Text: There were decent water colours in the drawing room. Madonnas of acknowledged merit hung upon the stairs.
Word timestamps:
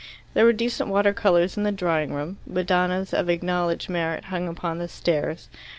There 0.33 0.45
were 0.45 0.51
decent 0.51 0.89
water 0.89 1.13
colours 1.13 1.57
in 1.57 1.61
the 1.61 1.71
drawing 1.71 2.11
room. 2.11 2.37
Madonnas 2.47 3.13
of 3.13 3.29
acknowledged 3.29 3.87
merit 3.87 4.23
hung 4.33 4.47
upon 4.47 4.79
the 4.79 4.87
stairs. 4.87 5.47